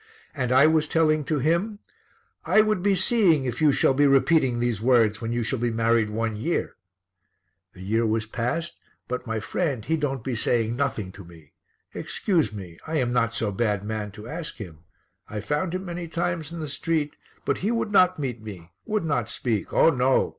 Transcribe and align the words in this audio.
And 0.33 0.51
I 0.51 0.65
was 0.65 0.87
telling 0.87 1.23
to 1.25 1.37
him, 1.37 1.77
'I 2.45 2.61
would 2.61 2.81
be 2.81 2.95
seeing 2.95 3.45
if 3.45 3.61
you 3.61 3.71
shall 3.71 3.93
be 3.93 4.07
repeating 4.07 4.59
these 4.59 4.81
words 4.81 5.21
when 5.21 5.31
you 5.31 5.43
shall 5.43 5.59
be 5.59 5.69
married 5.69 6.09
one 6.09 6.35
year.' 6.35 6.73
The 7.73 7.83
year 7.83 8.07
was 8.07 8.25
passed 8.25 8.79
but 9.07 9.27
my 9.27 9.39
friend 9.39 9.85
he 9.85 9.97
don't 9.97 10.23
be 10.23 10.33
saying 10.35 10.75
nothing 10.75 11.11
to 11.11 11.23
me. 11.23 11.53
Excuse 11.93 12.51
me, 12.51 12.79
I 12.87 12.95
am 12.97 13.13
not 13.13 13.35
so 13.35 13.51
bad 13.51 13.83
man 13.83 14.09
to 14.13 14.27
ask 14.27 14.55
him. 14.55 14.79
I 15.29 15.39
found 15.39 15.75
him 15.75 15.85
many 15.85 16.07
times 16.07 16.51
in 16.51 16.61
the 16.61 16.67
street, 16.69 17.15
but 17.45 17.59
he 17.59 17.69
would 17.69 17.91
not 17.91 18.17
meet 18.17 18.41
me, 18.41 18.71
would 18.87 19.05
not 19.05 19.29
speak. 19.29 19.71
Oh, 19.71 19.91
no! 19.91 20.29